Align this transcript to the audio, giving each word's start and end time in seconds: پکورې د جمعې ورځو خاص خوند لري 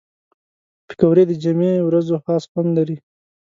پکورې 0.87 1.23
د 1.27 1.31
جمعې 1.43 1.73
ورځو 1.87 2.15
خاص 2.25 2.43
خوند 2.51 2.69
لري 2.77 2.97